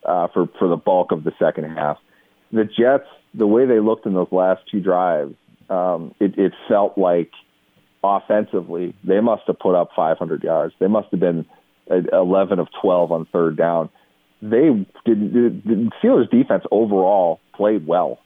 uh, 0.06 0.28
for 0.34 0.48
for 0.60 0.68
the 0.68 0.78
bulk 0.78 1.12
of 1.12 1.24
the 1.24 1.34
second 1.40 1.66
half. 1.66 1.98
The 2.52 2.64
Jets, 2.64 3.08
the 3.34 3.48
way 3.48 3.66
they 3.66 3.80
looked 3.80 4.06
in 4.06 4.14
those 4.14 4.32
last 4.32 4.62
two 4.72 4.80
drives, 4.80 5.36
um, 5.70 6.16
it, 6.20 6.38
it 6.38 6.54
felt 6.68 6.98
like 6.98 7.32
offensively, 8.16 8.96
they 9.04 9.20
must 9.20 9.44
have 9.48 9.60
put 9.60 9.76
up 9.76 9.90
500 9.96 10.44
yards. 10.44 10.74
They 10.80 10.88
must 10.88 11.10
have 11.12 11.20
been 11.20 11.46
11 11.90 12.60
of 12.60 12.68
12 12.82 13.12
on 13.12 13.26
third 13.32 13.58
down. 13.58 13.90
They 14.42 14.86
did. 15.06 15.34
The 15.34 15.90
Steelers' 16.02 16.30
defense 16.30 16.64
overall 16.72 17.40
played 17.56 17.88
well. 17.88 18.20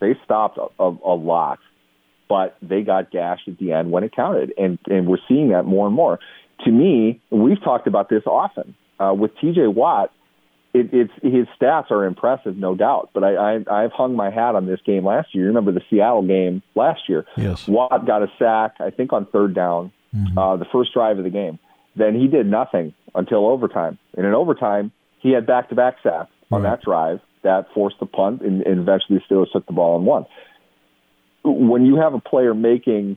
They 0.00 0.14
stopped 0.24 0.58
a, 0.58 0.82
a, 0.82 0.88
a 0.88 1.14
lot, 1.14 1.58
but 2.28 2.56
they 2.60 2.82
got 2.82 3.10
gashed 3.10 3.48
at 3.48 3.58
the 3.58 3.72
end 3.72 3.90
when 3.90 4.04
it 4.04 4.14
counted, 4.14 4.52
and 4.58 4.78
and 4.86 5.06
we're 5.06 5.18
seeing 5.26 5.50
that 5.50 5.64
more 5.64 5.86
and 5.86 5.94
more. 5.94 6.18
To 6.64 6.70
me, 6.70 7.20
we've 7.30 7.62
talked 7.62 7.86
about 7.86 8.10
this 8.10 8.22
often 8.26 8.74
uh, 9.00 9.14
with 9.16 9.32
T.J. 9.40 9.68
Watt 9.68 10.12
it, 10.74 10.90
it's 10.92 11.12
his 11.22 11.46
stats 11.58 11.90
are 11.90 12.04
impressive, 12.04 12.56
no 12.56 12.74
doubt. 12.74 13.10
But 13.14 13.24
I, 13.24 13.34
I 13.34 13.84
I've 13.84 13.92
hung 13.92 14.14
my 14.16 14.30
hat 14.30 14.56
on 14.56 14.66
this 14.66 14.80
game 14.84 15.06
last 15.06 15.34
year. 15.34 15.44
You 15.44 15.48
remember 15.48 15.72
the 15.72 15.82
Seattle 15.88 16.26
game 16.26 16.62
last 16.74 17.08
year? 17.08 17.24
Yes. 17.36 17.66
Watt 17.68 18.06
got 18.06 18.22
a 18.22 18.28
sack, 18.38 18.74
I 18.80 18.90
think, 18.90 19.12
on 19.12 19.26
third 19.26 19.54
down, 19.54 19.92
mm-hmm. 20.14 20.36
uh, 20.36 20.56
the 20.56 20.66
first 20.66 20.92
drive 20.92 21.18
of 21.18 21.24
the 21.24 21.30
game. 21.30 21.58
Then 21.96 22.14
he 22.14 22.26
did 22.26 22.46
nothing 22.46 22.92
until 23.14 23.46
overtime. 23.46 23.98
And 24.16 24.26
in 24.26 24.34
overtime, 24.34 24.90
he 25.20 25.30
had 25.30 25.46
back-to-back 25.46 25.98
sacks 26.02 26.32
on 26.50 26.62
right. 26.62 26.70
that 26.70 26.82
drive 26.82 27.20
that 27.44 27.66
forced 27.72 28.00
the 28.00 28.06
punt, 28.06 28.40
and, 28.42 28.62
and 28.62 28.80
eventually 28.80 29.18
the 29.18 29.34
Steelers 29.34 29.52
took 29.52 29.66
the 29.66 29.72
ball 29.72 29.96
and 29.96 30.04
won. 30.04 30.26
When 31.44 31.86
you 31.86 31.96
have 31.96 32.14
a 32.14 32.20
player 32.20 32.52
making 32.54 33.16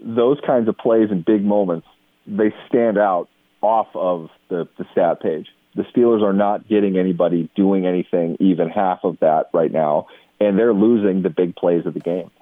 those 0.00 0.38
kinds 0.44 0.68
of 0.68 0.76
plays 0.76 1.10
in 1.10 1.22
big 1.22 1.44
moments, 1.44 1.86
they 2.26 2.52
stand 2.68 2.98
out 2.98 3.28
off 3.60 3.88
of 3.94 4.30
the, 4.48 4.66
the 4.78 4.84
stat 4.92 5.20
page 5.20 5.46
the 5.78 5.84
Steelers 5.84 6.22
are 6.24 6.32
not 6.32 6.66
getting 6.68 6.98
anybody 6.98 7.48
doing 7.54 7.86
anything 7.86 8.36
even 8.40 8.68
half 8.68 9.04
of 9.04 9.16
that 9.20 9.48
right 9.54 9.70
now, 9.70 10.08
and 10.40 10.58
they're 10.58 10.74
losing 10.74 11.22
the 11.22 11.30
big 11.30 11.54
plays 11.54 11.86
of 11.86 11.94
the 11.94 12.00
game 12.00 12.32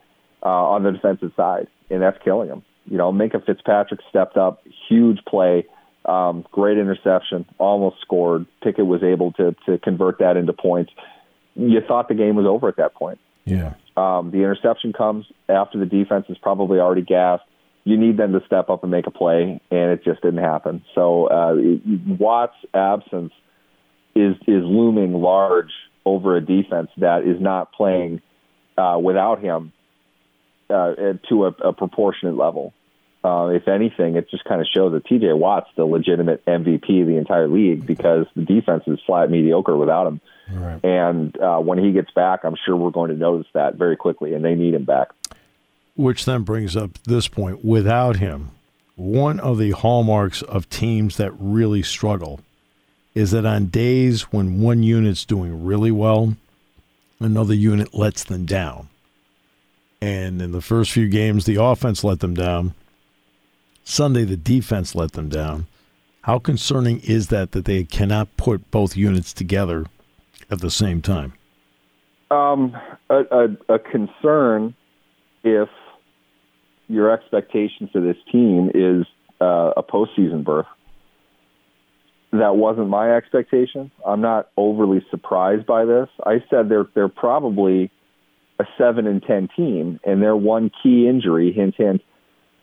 uh, 0.42 0.48
on 0.48 0.82
the 0.82 0.90
defensive 0.90 1.32
side, 1.36 1.68
and 1.90 2.00
that's 2.00 2.16
killing 2.24 2.48
them. 2.48 2.62
You 2.86 2.96
know, 2.96 3.12
Minkah 3.12 3.44
Fitzpatrick 3.44 4.00
stepped 4.08 4.38
up, 4.38 4.62
huge 4.88 5.18
play, 5.28 5.66
um, 6.06 6.46
great 6.50 6.78
interception, 6.78 7.44
almost 7.58 8.00
scored. 8.00 8.46
Pickett 8.62 8.86
was 8.86 9.02
able 9.02 9.32
to 9.32 9.54
to 9.66 9.76
convert 9.78 10.18
that 10.20 10.38
into 10.38 10.54
points. 10.54 10.92
You 11.54 11.80
thought 11.86 12.08
the 12.08 12.14
game 12.14 12.36
was 12.36 12.46
over 12.46 12.68
at 12.68 12.76
that 12.76 12.94
point. 12.94 13.18
Yeah. 13.44 13.74
Um, 13.98 14.30
the 14.30 14.38
interception 14.38 14.94
comes 14.94 15.26
after 15.48 15.78
the 15.78 15.86
defense 15.86 16.26
is 16.30 16.38
probably 16.38 16.78
already 16.78 17.02
gassed 17.02 17.44
you 17.86 17.96
need 17.96 18.16
them 18.16 18.32
to 18.32 18.40
step 18.44 18.68
up 18.68 18.82
and 18.82 18.90
make 18.90 19.06
a 19.06 19.12
play, 19.12 19.60
and 19.70 19.90
it 19.92 20.02
just 20.02 20.20
didn't 20.20 20.42
happen. 20.42 20.84
So 20.96 21.26
uh, 21.26 21.54
Watt's 22.18 22.56
absence 22.74 23.32
is 24.16 24.34
is 24.48 24.64
looming 24.64 25.14
large 25.14 25.70
over 26.04 26.36
a 26.36 26.40
defense 26.40 26.90
that 26.96 27.22
is 27.22 27.40
not 27.40 27.72
playing 27.72 28.22
uh, 28.76 28.98
without 29.00 29.40
him 29.40 29.72
uh, 30.68 30.94
to 31.28 31.44
a, 31.46 31.48
a 31.68 31.72
proportionate 31.72 32.36
level. 32.36 32.74
Uh, 33.22 33.48
if 33.48 33.68
anything, 33.68 34.16
it 34.16 34.30
just 34.30 34.44
kind 34.44 34.60
of 34.60 34.66
shows 34.72 34.92
that 34.92 35.04
T.J. 35.06 35.32
Watt's 35.32 35.68
the 35.76 35.84
legitimate 35.84 36.44
MVP 36.44 37.02
of 37.02 37.06
the 37.06 37.16
entire 37.16 37.48
league 37.48 37.86
because 37.86 38.26
the 38.34 38.44
defense 38.44 38.82
is 38.88 38.98
flat 39.06 39.30
mediocre 39.30 39.76
without 39.76 40.08
him. 40.08 40.20
Right. 40.52 40.84
And 40.84 41.40
uh, 41.40 41.58
when 41.58 41.78
he 41.78 41.92
gets 41.92 42.10
back, 42.12 42.40
I'm 42.44 42.56
sure 42.64 42.76
we're 42.76 42.90
going 42.90 43.10
to 43.10 43.16
notice 43.16 43.46
that 43.54 43.76
very 43.76 43.96
quickly, 43.96 44.34
and 44.34 44.44
they 44.44 44.54
need 44.54 44.74
him 44.74 44.84
back. 44.84 45.08
Which 45.96 46.24
then 46.24 46.42
brings 46.42 46.76
up 46.76 46.98
this 47.04 47.26
point 47.26 47.64
without 47.64 48.16
him, 48.16 48.50
one 48.96 49.40
of 49.40 49.58
the 49.58 49.72
hallmarks 49.72 50.42
of 50.42 50.68
teams 50.68 51.16
that 51.16 51.32
really 51.38 51.82
struggle 51.82 52.40
is 53.14 53.30
that 53.30 53.46
on 53.46 53.66
days 53.66 54.22
when 54.24 54.60
one 54.60 54.82
unit's 54.82 55.24
doing 55.24 55.64
really 55.64 55.90
well, 55.90 56.36
another 57.18 57.54
unit 57.54 57.94
lets 57.94 58.24
them 58.24 58.44
down. 58.44 58.88
And 60.02 60.42
in 60.42 60.52
the 60.52 60.60
first 60.60 60.92
few 60.92 61.08
games, 61.08 61.46
the 61.46 61.60
offense 61.62 62.04
let 62.04 62.20
them 62.20 62.34
down. 62.34 62.74
Sunday, 63.84 64.24
the 64.24 64.36
defense 64.36 64.94
let 64.94 65.12
them 65.12 65.30
down. 65.30 65.66
How 66.22 66.38
concerning 66.38 67.00
is 67.00 67.28
that 67.28 67.52
that 67.52 67.64
they 67.64 67.84
cannot 67.84 68.36
put 68.36 68.70
both 68.70 68.96
units 68.96 69.32
together 69.32 69.86
at 70.50 70.60
the 70.60 70.70
same 70.70 71.00
time? 71.00 71.32
Um, 72.30 72.76
a, 73.08 73.22
a, 73.30 73.74
a 73.74 73.78
concern 73.78 74.74
if 75.44 75.68
your 76.88 77.10
expectation 77.10 77.88
for 77.92 78.00
this 78.00 78.16
team 78.30 78.70
is 78.74 79.06
uh, 79.40 79.72
a 79.76 79.82
postseason 79.82 80.44
berth. 80.44 80.66
That 82.32 82.56
wasn't 82.56 82.88
my 82.88 83.16
expectation. 83.16 83.90
I'm 84.04 84.20
not 84.20 84.50
overly 84.56 85.04
surprised 85.10 85.66
by 85.66 85.84
this. 85.84 86.08
I 86.24 86.42
said 86.50 86.68
they're 86.68 86.86
they're 86.94 87.08
probably 87.08 87.90
a 88.58 88.64
seven 88.76 89.06
and 89.06 89.22
ten 89.22 89.48
team, 89.56 90.00
and 90.04 90.22
they're 90.22 90.36
one 90.36 90.70
key 90.82 91.08
injury, 91.08 91.52
hint 91.52 91.74
hint, 91.76 92.02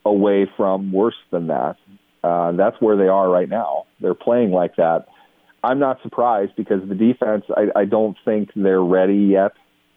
away 0.05 0.49
from 0.57 0.91
worse 0.91 1.15
than 1.31 1.47
that. 1.47 1.77
Uh, 2.23 2.51
that's 2.53 2.79
where 2.79 2.97
they 2.97 3.07
are 3.07 3.29
right 3.29 3.49
now. 3.49 3.85
They're 3.99 4.13
playing 4.13 4.51
like 4.51 4.75
that. 4.77 5.07
I'm 5.63 5.79
not 5.79 6.01
surprised 6.01 6.53
because 6.55 6.87
the 6.87 6.95
defense, 6.95 7.45
I, 7.49 7.81
I 7.81 7.85
don't 7.85 8.17
think 8.25 8.49
they're 8.55 8.83
ready 8.83 9.31
yet, 9.31 9.53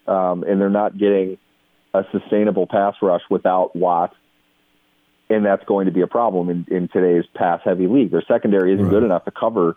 um, 0.06 0.44
and 0.44 0.60
they're 0.60 0.70
not 0.70 0.96
getting 0.96 1.38
a 1.98 2.06
sustainable 2.12 2.66
pass 2.66 2.94
rush 3.00 3.22
without 3.30 3.74
Watt, 3.74 4.14
and 5.28 5.44
that's 5.44 5.64
going 5.64 5.86
to 5.86 5.92
be 5.92 6.02
a 6.02 6.06
problem 6.06 6.50
in, 6.50 6.66
in 6.70 6.88
today's 6.88 7.24
pass-heavy 7.34 7.86
league. 7.86 8.10
Their 8.10 8.24
secondary 8.26 8.72
isn't 8.74 8.84
right. 8.84 8.90
good 8.90 9.02
enough 9.02 9.24
to 9.24 9.30
cover 9.30 9.76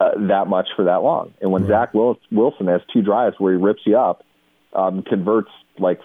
uh, 0.00 0.10
that 0.28 0.46
much 0.46 0.68
for 0.74 0.84
that 0.84 1.02
long. 1.02 1.34
And 1.40 1.50
when 1.50 1.66
right. 1.66 1.90
Zach 1.92 2.20
Wilson 2.30 2.66
has 2.66 2.80
two 2.92 3.02
drives 3.02 3.36
where 3.38 3.52
he 3.52 3.58
rips 3.58 3.82
you 3.84 3.98
up, 3.98 4.24
um, 4.72 5.02
converts 5.02 5.50
like 5.78 6.00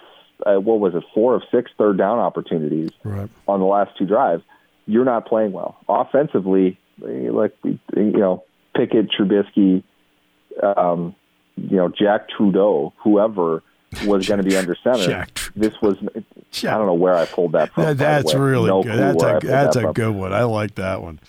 uh, 0.45 0.55
what 0.55 0.79
was 0.79 0.95
it, 0.95 1.03
four 1.13 1.35
of 1.35 1.43
six 1.51 1.71
third 1.77 1.97
down 1.97 2.19
opportunities 2.19 2.91
right. 3.03 3.29
on 3.47 3.59
the 3.59 3.65
last 3.65 3.97
two 3.97 4.05
drives, 4.05 4.43
you're 4.85 5.05
not 5.05 5.27
playing 5.27 5.51
well 5.51 5.77
offensively. 5.87 6.77
Like 6.99 7.55
you 7.63 7.79
know, 7.95 8.43
Pickett, 8.75 9.09
Trubisky, 9.11 9.83
um, 10.61 11.15
you 11.55 11.77
know, 11.77 11.89
Jack 11.89 12.29
Trudeau, 12.29 12.93
whoever 13.03 13.63
was 14.05 14.27
going 14.27 14.41
to 14.41 14.47
be 14.47 14.55
under 14.55 14.75
center. 14.83 15.27
This 15.55 15.73
was. 15.81 15.97
I 16.03 16.77
don't 16.77 16.85
know 16.85 16.93
where 16.93 17.15
I 17.15 17.25
pulled 17.25 17.53
that 17.53 17.73
from. 17.73 17.83
Yeah, 17.83 17.93
that's 17.93 18.33
really 18.33 18.67
no 18.67 18.83
good. 18.83 18.97
That's 18.97 19.23
a 19.23 19.39
that's 19.43 19.75
that 19.75 19.89
a 19.89 19.93
good 19.93 20.15
one. 20.15 20.33
I 20.33 20.43
like 20.43 20.75
that 20.75 21.01
one. 21.01 21.19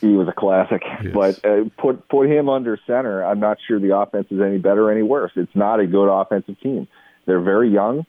He 0.00 0.08
was 0.08 0.28
a 0.28 0.32
classic, 0.32 0.82
yes. 1.02 1.14
but 1.14 1.44
uh, 1.44 1.64
put 1.78 2.06
put 2.08 2.28
him 2.28 2.48
under 2.48 2.78
center. 2.86 3.24
I'm 3.24 3.40
not 3.40 3.58
sure 3.66 3.80
the 3.80 3.96
offense 3.96 4.26
is 4.30 4.40
any 4.40 4.58
better 4.58 4.88
or 4.88 4.92
any 4.92 5.02
worse. 5.02 5.32
It's 5.36 5.54
not 5.54 5.80
a 5.80 5.86
good 5.86 6.08
offensive 6.08 6.60
team. 6.60 6.86
They're 7.24 7.40
very 7.40 7.70
young, 7.70 8.04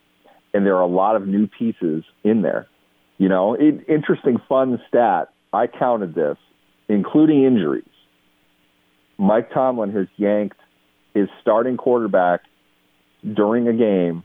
and 0.54 0.66
there 0.66 0.76
are 0.76 0.82
a 0.82 0.88
lot 0.88 1.16
of 1.16 1.28
new 1.28 1.48
pieces 1.48 2.04
in 2.24 2.42
there. 2.42 2.68
You 3.18 3.30
know, 3.30 3.54
it, 3.54 3.86
interesting, 3.88 4.38
fun 4.48 4.82
stat. 4.88 5.30
I 5.54 5.68
counted 5.68 6.14
this, 6.14 6.38
including 6.88 7.44
injuries. 7.44 7.84
Mike 9.18 9.52
Tomlin 9.52 9.92
has 9.94 10.08
yanked 10.18 10.60
his 11.14 11.30
starting 11.42 11.78
quarterback 11.78 12.42
during 13.24 13.68
a 13.68 13.74
game 13.74 14.24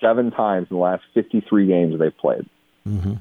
seven 0.00 0.30
times 0.30 0.66
in 0.70 0.76
the 0.76 0.82
last 0.82 1.02
53 1.14 1.66
games 1.66 1.98
they've 1.98 2.16
played. 2.16 2.48
Mm-hmm. 2.86 3.14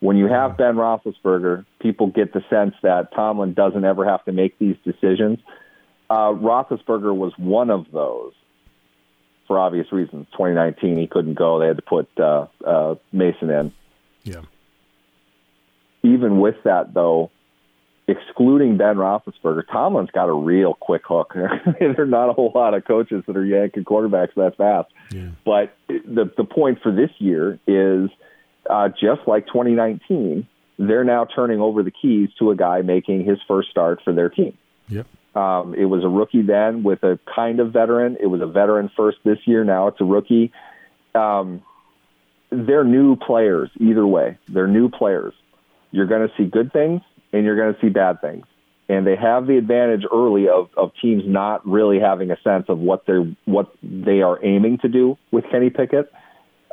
When 0.00 0.16
you 0.16 0.26
have 0.26 0.56
Ben 0.56 0.74
Roethlisberger, 0.74 1.64
people 1.80 2.08
get 2.08 2.32
the 2.32 2.42
sense 2.50 2.74
that 2.82 3.14
Tomlin 3.14 3.54
doesn't 3.54 3.84
ever 3.84 4.04
have 4.04 4.24
to 4.24 4.32
make 4.32 4.58
these 4.58 4.76
decisions. 4.84 5.38
Uh, 6.10 6.32
Roethlisberger 6.32 7.14
was 7.14 7.32
one 7.36 7.70
of 7.70 7.86
those 7.92 8.32
for 9.46 9.58
obvious 9.58 9.92
reasons. 9.92 10.26
2019, 10.32 10.98
he 10.98 11.06
couldn't 11.06 11.34
go; 11.34 11.60
they 11.60 11.68
had 11.68 11.76
to 11.76 11.82
put 11.82 12.08
uh, 12.18 12.46
uh, 12.66 12.96
Mason 13.12 13.50
in. 13.50 13.72
Yeah. 14.24 14.42
Even 16.02 16.40
with 16.40 16.56
that, 16.64 16.94
though, 16.94 17.30
excluding 18.12 18.76
Ben 18.76 18.96
Roethlisberger, 18.96 19.62
Tomlin's 19.70 20.10
got 20.10 20.28
a 20.28 20.32
real 20.32 20.74
quick 20.74 21.02
hook. 21.06 21.34
there 21.80 22.00
are 22.00 22.06
not 22.06 22.28
a 22.28 22.32
whole 22.32 22.52
lot 22.54 22.74
of 22.74 22.84
coaches 22.84 23.24
that 23.26 23.36
are 23.36 23.44
yanking 23.44 23.84
quarterbacks 23.84 24.34
that 24.36 24.56
fast. 24.56 24.92
Yeah. 25.10 25.28
But 25.44 25.74
the 25.88 26.30
the 26.36 26.44
point 26.44 26.78
for 26.82 26.92
this 26.92 27.10
year 27.18 27.58
is 27.66 28.10
uh, 28.68 28.88
just 28.88 29.26
like 29.26 29.46
2019, 29.46 30.46
they're 30.78 31.04
now 31.04 31.24
turning 31.24 31.60
over 31.60 31.82
the 31.82 31.90
keys 31.90 32.30
to 32.38 32.50
a 32.50 32.56
guy 32.56 32.82
making 32.82 33.24
his 33.24 33.38
first 33.48 33.70
start 33.70 34.00
for 34.04 34.12
their 34.12 34.28
team. 34.28 34.56
Yep. 34.88 35.06
Um, 35.34 35.74
it 35.74 35.86
was 35.86 36.04
a 36.04 36.08
rookie 36.08 36.42
then 36.42 36.82
with 36.82 37.02
a 37.02 37.18
kind 37.34 37.60
of 37.60 37.72
veteran. 37.72 38.18
It 38.20 38.26
was 38.26 38.42
a 38.42 38.46
veteran 38.46 38.90
first 38.96 39.18
this 39.24 39.38
year. 39.46 39.64
Now 39.64 39.88
it's 39.88 40.00
a 40.00 40.04
rookie. 40.04 40.52
Um, 41.14 41.62
they're 42.50 42.84
new 42.84 43.16
players 43.16 43.70
either 43.80 44.06
way. 44.06 44.38
They're 44.48 44.68
new 44.68 44.90
players. 44.90 45.32
You're 45.90 46.06
going 46.06 46.28
to 46.28 46.34
see 46.36 46.44
good 46.44 46.72
things 46.72 47.00
and 47.32 47.44
you're 47.44 47.56
going 47.56 47.74
to 47.74 47.80
see 47.80 47.88
bad 47.88 48.20
things. 48.20 48.46
And 48.88 49.06
they 49.06 49.16
have 49.16 49.46
the 49.46 49.56
advantage 49.56 50.04
early 50.12 50.48
of, 50.48 50.68
of 50.76 50.92
teams 51.00 51.22
not 51.26 51.66
really 51.66 51.98
having 51.98 52.30
a 52.30 52.36
sense 52.42 52.66
of 52.68 52.78
what 52.78 53.06
they're 53.06 53.26
what 53.44 53.72
they 53.82 54.22
are 54.22 54.44
aiming 54.44 54.78
to 54.78 54.88
do 54.88 55.16
with 55.30 55.44
Kenny 55.50 55.70
Pickett. 55.70 56.12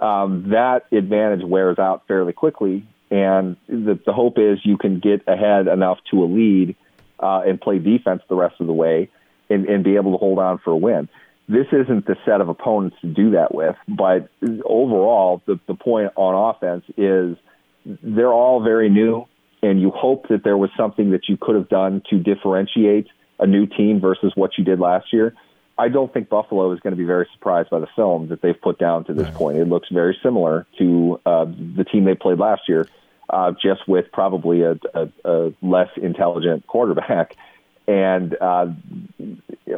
Um, 0.02 0.50
that 0.50 0.86
advantage 0.92 1.46
wears 1.46 1.78
out 1.78 2.08
fairly 2.08 2.34
quickly, 2.34 2.86
and 3.12 3.58
the, 3.68 4.00
the 4.06 4.14
hope 4.14 4.38
is 4.38 4.60
you 4.64 4.78
can 4.78 5.00
get 5.00 5.28
ahead 5.28 5.68
enough 5.68 6.00
to 6.12 6.24
a 6.24 6.26
lead 6.26 6.76
uh, 7.20 7.42
and 7.46 7.60
play 7.60 7.80
defense 7.80 8.22
the 8.28 8.36
rest 8.36 8.56
of 8.60 8.68
the 8.68 8.74
way 8.74 9.10
and, 9.50 9.68
and 9.68 9.84
be 9.84 9.96
able 9.96 10.14
to 10.14 10.18
hold 10.18 10.40
on 10.40 10.58
for 10.60 10.72
a 10.72 10.78
win. 10.78 11.10
This 11.48 11.68
isn't 11.72 12.06
the 12.06 12.16
set 12.26 12.42
of 12.42 12.50
opponents 12.50 12.98
to 13.02 13.08
do 13.08 13.32
that 13.32 13.54
with, 13.54 13.76
but 13.88 14.30
overall, 14.64 15.42
the, 15.46 15.60
the 15.68 15.74
point 15.74 16.12
on 16.16 16.56
offense 16.56 16.86
is 16.96 17.38
they're 17.86 18.32
all 18.32 18.62
very 18.62 18.90
new 18.90 19.26
and 19.62 19.82
you 19.82 19.92
hope 19.92 20.28
that 20.30 20.44
there 20.44 20.58
was 20.58 20.70
something 20.78 21.12
that 21.12 21.28
you 21.28 21.38
could 21.38 21.56
have 21.56 21.70
done 21.70 22.02
to 22.10 22.20
differentiate 22.20 23.08
a 23.40 23.48
new 23.48 23.66
team 23.66 24.00
versus 24.00 24.32
what 24.36 24.58
you 24.58 24.64
did 24.64 24.80
last 24.80 25.12
year. 25.14 25.34
I 25.78 25.88
don't 25.88 26.14
think 26.14 26.28
Buffalo 26.28 26.74
is 26.74 26.80
going 26.82 26.92
to 26.92 26.98
be 26.98 27.06
very 27.06 27.28
surprised 27.34 27.70
by 27.70 27.80
the 27.80 27.88
film 27.96 28.28
that 28.30 28.42
they've 28.42 28.60
put 28.60 28.78
down 28.78 29.06
to 29.06 29.14
this 29.14 29.26
right. 29.26 29.34
point. 29.34 29.58
It 29.58 29.70
looks 29.70 29.88
very 29.90 30.18
similar 30.22 30.68
to 30.78 31.22
uh, 31.26 31.46
the 31.46 31.86
team 31.86 32.04
they 32.04 32.16
played 32.16 32.38
last 32.38 32.68
year, 32.68 32.88
uh, 33.30 33.54
just 33.54 33.88
with 33.88 34.12
probably 34.12 34.64
a, 34.64 34.78
a, 34.94 35.10
a 35.24 35.54
less 35.62 35.90
intelligent 35.96 36.68
quarterback. 36.68 37.36
And 37.88 38.38
uh, 38.40 38.68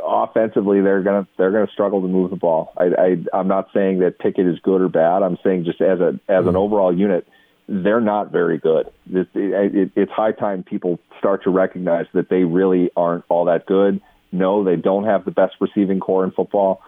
offensively, 0.03 0.81
they're 0.81 1.01
gonna 1.01 1.25
they're 1.37 1.51
gonna 1.51 1.71
struggle 1.71 2.01
to 2.01 2.09
move 2.09 2.31
the 2.31 2.35
ball. 2.35 2.73
I, 2.75 2.83
I, 2.83 3.17
I'm 3.33 3.47
not 3.47 3.69
saying 3.73 3.99
that 3.99 4.19
Pickett 4.19 4.45
is 4.47 4.59
good 4.59 4.81
or 4.81 4.89
bad. 4.89 5.23
I'm 5.23 5.37
saying 5.41 5.63
just 5.63 5.79
as 5.79 6.01
a 6.01 6.19
as 6.27 6.39
an 6.39 6.43
mm-hmm. 6.43 6.57
overall 6.57 6.93
unit, 6.93 7.25
they're 7.71 8.01
not 8.01 8.31
very 8.33 8.57
good. 8.57 8.91
It, 9.09 9.29
it, 9.33 9.91
it's 9.95 10.11
high 10.11 10.33
time 10.33 10.61
people 10.61 10.99
start 11.19 11.43
to 11.45 11.49
recognize 11.49 12.05
that 12.13 12.27
they 12.29 12.43
really 12.43 12.91
aren't 12.97 13.23
all 13.29 13.45
that 13.45 13.65
good. 13.65 14.01
No, 14.33 14.65
they 14.65 14.75
don't 14.75 15.05
have 15.05 15.23
the 15.23 15.31
best 15.31 15.55
receiving 15.61 16.01
corps 16.01 16.25
in 16.25 16.31
football. 16.31 16.81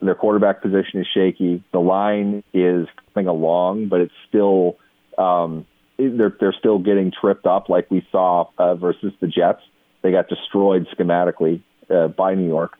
Their 0.00 0.14
quarterback 0.14 0.62
position 0.62 1.00
is 1.00 1.08
shaky. 1.12 1.64
The 1.72 1.80
line 1.80 2.44
is 2.54 2.86
coming 3.12 3.26
along, 3.26 3.88
but 3.88 4.00
it's 4.00 4.14
still 4.28 4.76
um, 5.16 5.66
they're 5.98 6.34
they're 6.38 6.54
still 6.56 6.78
getting 6.78 7.10
tripped 7.20 7.46
up, 7.46 7.68
like 7.68 7.90
we 7.90 8.06
saw 8.12 8.48
uh, 8.58 8.76
versus 8.76 9.12
the 9.20 9.26
Jets. 9.26 9.62
They 10.02 10.12
got 10.12 10.28
destroyed 10.28 10.86
schematically 10.96 11.62
uh, 11.90 12.08
by 12.08 12.34
New 12.34 12.46
York. 12.46 12.74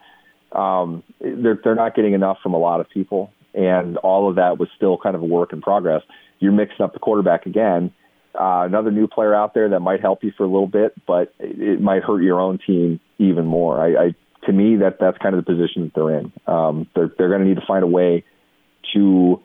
Um, 0.53 1.03
they're 1.21 1.59
they're 1.62 1.75
not 1.75 1.97
getting 1.97 2.12
enough 2.12 2.38
from 2.41 2.55
a 2.55 2.59
lot 2.59 2.79
of 2.79 2.88
people, 2.88 3.33
and 3.53 3.97
all 3.97 4.29
of 4.29 4.37
that 4.37 4.59
was 4.59 4.69
still 4.77 4.97
kind 4.97 5.17
of 5.17 5.23
a 5.23 5.27
work 5.27 5.53
in 5.53 5.61
progress 5.61 6.03
you're 6.38 6.52
mixing 6.52 6.83
up 6.85 6.92
the 6.92 6.99
quarterback 6.99 7.47
again. 7.47 7.92
Uh, 8.35 8.62
another 8.64 8.90
new 8.90 9.09
player 9.09 9.35
out 9.35 9.54
there 9.54 9.71
that 9.71 9.80
might 9.80 10.00
help 10.00 10.23
you 10.23 10.33
for 10.37 10.45
a 10.45 10.47
little 10.47 10.68
bit, 10.68 10.95
but 11.07 11.35
it, 11.38 11.80
might 11.80 12.02
hurt 12.02 12.23
your 12.23 12.40
own 12.40 12.59
team 12.64 13.00
even 13.18 13.47
more. 13.47 13.80
I, 13.80 14.07
I 14.07 14.14
to 14.47 14.52
me 14.52 14.76
that 14.76 14.99
that's 15.00 15.18
kind 15.18 15.35
of 15.35 15.45
the 15.45 15.50
position 15.50 15.83
that 15.85 15.95
they're 15.95 16.18
in. 16.18 16.33
Um, 16.47 16.87
they're 16.95 17.11
they're 17.18 17.28
going 17.28 17.40
to 17.40 17.47
need 17.47 17.57
to 17.57 17.66
find 17.66 17.83
a 17.83 17.88
way 17.88 18.25
to 18.95 19.42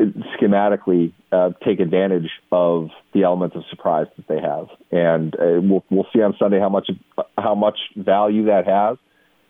schematically 0.00 1.12
uh, 1.32 1.50
take 1.64 1.80
advantage 1.80 2.30
of 2.50 2.88
the 3.12 3.24
elements 3.24 3.56
of 3.56 3.64
surprise 3.68 4.06
that 4.16 4.26
they 4.28 4.40
have, 4.40 4.68
and 4.90 5.34
uh, 5.34 5.60
we'll 5.60 5.84
we'll 5.90 6.06
see 6.12 6.22
on 6.22 6.34
Sunday 6.38 6.58
how 6.58 6.68
much 6.68 6.90
how 7.36 7.54
much 7.54 7.78
value 7.96 8.46
that 8.46 8.66
has. 8.66 8.96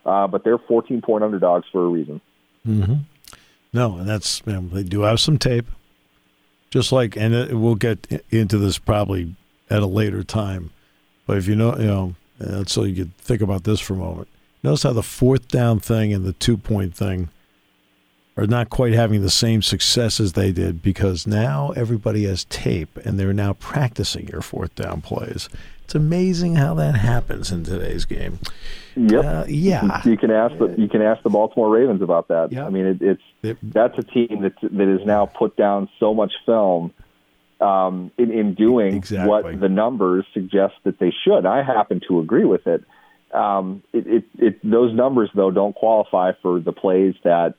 Uh, 0.05 0.27
but 0.27 0.43
they're 0.45 0.59
14 0.59 1.03
point 1.03 1.23
underdogs 1.23 1.67
for 1.71 1.85
a 1.85 1.89
reason. 1.89 2.21
Mm-hmm. 2.67 2.95
No, 3.73 3.99
and 3.99 4.09
that's 4.09 4.41
they 4.41 4.83
do 4.83 5.03
have 5.03 5.21
some 5.21 5.39
tape. 5.39 5.67
Just 6.71 6.93
like, 6.93 7.17
and 7.17 7.61
we'll 7.61 7.75
get 7.75 8.23
into 8.31 8.59
this 8.59 8.79
probably 8.79 9.35
at 9.69 9.83
a 9.83 9.87
later 9.87 10.23
time. 10.23 10.71
But 11.27 11.37
if 11.37 11.49
you 11.49 11.57
know, 11.57 11.77
you 11.77 11.87
know, 12.39 12.65
so 12.65 12.85
you 12.85 12.95
could 12.95 13.17
think 13.19 13.43
about 13.43 13.65
this 13.65 13.81
for 13.81 13.95
a 13.95 13.97
moment. 13.97 14.29
Notice 14.63 14.83
how 14.85 14.93
the 14.93 15.03
fourth 15.03 15.49
down 15.49 15.81
thing 15.81 16.13
and 16.13 16.25
the 16.25 16.33
two 16.33 16.57
point 16.57 16.95
thing 16.95 17.29
are 18.37 18.47
not 18.47 18.71
quite 18.71 18.93
having 18.93 19.23
the 19.23 19.31
same 19.31 19.61
success 19.63 20.21
as 20.21 20.33
they 20.33 20.53
did 20.53 20.83
because 20.83 21.27
now 21.27 21.73
everybody 21.77 22.25
has 22.25 22.45
tape 22.45 22.97
and 23.05 23.19
they're 23.19 23.33
now 23.33 23.53
practicing 23.55 24.29
your 24.29 24.41
fourth 24.41 24.75
down 24.75 25.01
plays. 25.01 25.49
It's 25.85 25.95
amazing 25.95 26.55
how 26.55 26.75
that 26.75 26.95
happens 26.95 27.51
in 27.51 27.65
today's 27.65 28.05
game. 28.05 28.39
Yep. 28.97 29.25
Uh, 29.25 29.45
yeah. 29.49 30.01
You 30.05 30.17
can 30.17 30.31
ask 30.31 30.57
the 30.59 30.75
you 30.79 30.89
can 30.89 31.03
ask 31.03 31.23
the 31.25 31.31
Baltimore 31.31 31.69
Ravens 31.69 32.01
about 32.01 32.29
that. 32.29 32.53
Yep. 32.53 32.65
I 32.67 32.71
mean, 32.71 32.87
it, 32.87 33.03
it's 33.03 33.23
It- 33.43 33.59
that's 33.63 33.99
a 33.99 34.03
team 34.03 34.43
that 34.43 34.55
that 34.63 34.89
has 34.89 35.05
now 35.07 35.27
put 35.27 35.57
down 35.57 35.89
so 35.99 36.15
much 36.15 36.33
film 36.47 36.93
um, 37.61 38.11
in 38.17 38.31
in 38.31 38.55
doing 38.55 38.95
Exactly. 38.97 39.29
what 39.29 39.61
the 39.61 39.69
numbers 39.69 40.25
suggest 40.33 40.75
that 40.85 40.99
they 40.99 41.13
should. 41.25 41.45
I 41.45 41.63
happen 41.63 42.01
to 42.09 42.21
agree 42.21 42.45
with 42.45 42.67
it. 42.69 42.85
Um, 43.35 43.83
it, 43.93 44.07
it, 44.07 44.25
it 44.39 44.59
those 44.71 44.95
numbers 44.95 45.31
though 45.35 45.51
don't 45.51 45.75
qualify 45.75 46.33
for 46.41 46.61
the 46.61 46.73
plays 46.73 47.15
that 47.25 47.55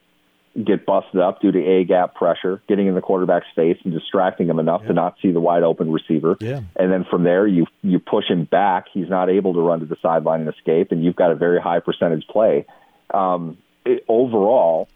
get 0.54 0.84
busted 0.84 1.20
up 1.20 1.40
due 1.40 1.50
to 1.50 1.58
a 1.58 1.84
gap 1.84 2.14
pressure, 2.14 2.62
getting 2.68 2.86
in 2.86 2.94
the 2.94 3.00
quarterback's 3.00 3.46
face 3.56 3.78
and 3.84 3.92
distracting 3.92 4.48
him 4.48 4.58
enough 4.58 4.82
to 4.86 4.92
not 4.92 5.16
see 5.22 5.32
the 5.32 5.40
wide 5.40 5.62
open 5.62 5.90
receiver. 5.90 6.36
Yeah. 6.40 6.60
And 6.76 6.92
then 6.92 7.04
from 7.10 7.24
there, 7.24 7.46
you 7.46 7.66
you 7.82 7.98
push 7.98 8.28
him 8.28 8.44
back. 8.44 8.86
He's 8.92 9.08
not 9.08 9.30
able 9.30 9.54
to 9.54 9.60
run 9.60 9.80
to 9.80 9.86
the 9.86 9.96
sideline 10.02 10.40
and 10.40 10.48
escape, 10.50 10.92
and 10.92 11.02
you've 11.02 11.16
got 11.16 11.30
a 11.30 11.34
very 11.34 11.60
high 11.60 11.80
percentage 11.80 12.26
play. 12.28 12.66
Um, 13.12 13.56
it, 13.86 14.04
overall, 14.08 14.88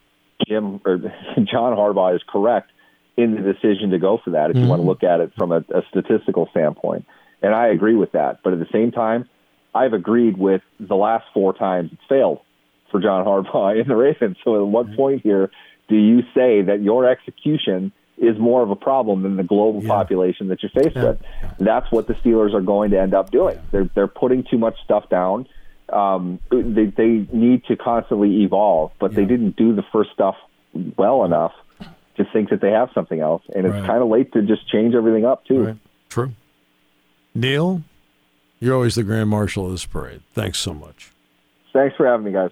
Jim 0.47 0.79
or 0.85 0.97
John 1.37 1.75
Harbaugh 1.75 2.15
is 2.15 2.21
correct 2.27 2.71
in 3.15 3.31
the 3.35 3.41
decision 3.41 3.89
to 3.91 3.97
go 3.97 4.19
for 4.23 4.31
that. 4.31 4.51
If 4.51 4.57
you 4.57 4.67
want 4.67 4.81
to 4.83 4.87
look 4.87 5.03
at 5.03 5.21
it 5.21 5.33
from 5.35 5.51
a, 5.51 5.65
a 5.73 5.81
statistical 5.89 6.47
standpoint, 6.51 7.05
and 7.41 7.55
I 7.55 7.67
agree 7.69 7.95
with 7.95 8.11
that. 8.11 8.43
But 8.43 8.53
at 8.53 8.59
the 8.59 8.67
same 8.71 8.91
time, 8.91 9.27
I've 9.73 9.93
agreed 9.93 10.37
with 10.37 10.61
the 10.79 10.95
last 10.95 11.25
four 11.33 11.53
times 11.53 11.89
it's 11.93 12.01
failed 12.07 12.41
for 12.91 12.99
John 12.99 13.25
Harbaugh 13.25 13.79
in 13.81 13.87
the 13.87 13.95
Ravens. 13.95 14.37
So 14.43 14.55
at 14.61 14.67
what 14.67 14.95
point 14.95 15.21
here 15.21 15.49
do 15.89 15.95
you 15.95 16.21
say 16.35 16.61
that 16.63 16.81
your 16.81 17.07
execution 17.09 17.91
is 18.17 18.37
more 18.39 18.63
of 18.63 18.69
a 18.71 18.75
problem 18.75 19.23
than 19.23 19.35
the 19.37 19.43
global 19.43 19.81
Yeah. 19.83 19.89
population 19.89 20.47
that 20.47 20.63
you're 20.63 20.71
faced 20.71 20.95
Yeah. 20.95 21.03
with? 21.09 21.21
That's 21.59 21.91
what 21.91 22.07
the 22.07 22.13
Steelers 22.15 22.53
are 22.53 22.61
going 22.61 22.91
to 22.91 22.99
end 22.99 23.13
up 23.13 23.29
doing. 23.31 23.57
They're 23.71 23.89
they're 23.93 24.07
putting 24.07 24.43
too 24.43 24.57
much 24.57 24.75
stuff 24.83 25.07
down. 25.09 25.47
Um, 25.89 26.39
they 26.51 26.85
they 26.85 27.25
need 27.31 27.63
to 27.65 27.75
constantly 27.77 28.43
evolve, 28.43 28.91
but 28.99 29.13
they 29.13 29.23
didn't 29.25 29.55
do 29.55 29.73
the 29.73 29.83
first 29.93 30.11
stuff 30.13 30.35
well 30.97 31.23
enough 31.23 31.53
to 32.17 32.25
think 32.33 32.49
that 32.49 32.59
they 32.61 32.71
have 32.71 32.89
something 32.93 33.19
else, 33.19 33.43
and 33.55 33.65
it's 33.67 33.73
Right. 33.75 33.85
kind 33.85 34.01
of 34.01 34.09
late 34.09 34.33
to 34.33 34.41
just 34.41 34.67
change 34.67 34.95
everything 34.95 35.23
up 35.23 35.45
too. 35.45 35.63
Right. 35.65 35.75
True. 36.09 36.31
Neal, 37.35 37.83
you're 38.59 38.73
always 38.73 38.95
the 38.95 39.03
grand 39.03 39.29
marshal 39.29 39.65
of 39.65 39.71
this 39.71 39.85
parade. 39.85 40.21
Thanks 40.33 40.57
so 40.59 40.73
much. 40.73 41.11
Thanks 41.73 41.95
for 41.95 42.07
having 42.07 42.25
me, 42.25 42.31
guys. 42.31 42.49